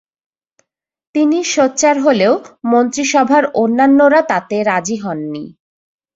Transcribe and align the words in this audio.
তিনি 1.15 1.39
সোচ্চার 1.53 1.95
হলে 1.99 2.27
মন্ত্রিসভার 2.71 3.43
অন্যান্যরা 3.55 4.21
তাতে 4.31 4.57
রাজী 4.63 4.97
হননি। 5.03 5.43